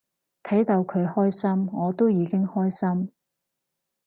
[0.41, 3.11] 睇到佢開心我都已經開心